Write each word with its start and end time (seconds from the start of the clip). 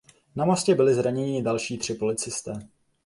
Na 0.35 0.45
mostě 0.45 0.75
byli 0.75 0.93
zraněni 0.93 1.43
další 1.43 1.77
tři 1.77 1.93
policisté. 1.93 2.53